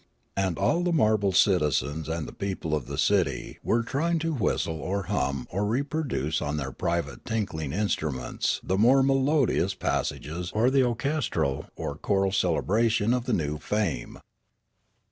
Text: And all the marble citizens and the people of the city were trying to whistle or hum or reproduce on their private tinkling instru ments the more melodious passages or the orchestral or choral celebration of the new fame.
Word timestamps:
And 0.35 0.57
all 0.57 0.81
the 0.81 0.91
marble 0.91 1.31
citizens 1.31 2.09
and 2.09 2.27
the 2.27 2.33
people 2.33 2.73
of 2.73 2.87
the 2.87 2.97
city 2.97 3.59
were 3.63 3.83
trying 3.83 4.17
to 4.25 4.33
whistle 4.33 4.79
or 4.81 5.03
hum 5.03 5.47
or 5.51 5.63
reproduce 5.63 6.41
on 6.41 6.57
their 6.57 6.71
private 6.71 7.23
tinkling 7.23 7.69
instru 7.69 8.11
ments 8.11 8.59
the 8.63 8.79
more 8.79 9.03
melodious 9.03 9.75
passages 9.75 10.51
or 10.55 10.71
the 10.71 10.81
orchestral 10.81 11.67
or 11.75 11.93
choral 11.95 12.31
celebration 12.31 13.13
of 13.13 13.25
the 13.25 13.33
new 13.33 13.59
fame. 13.59 14.17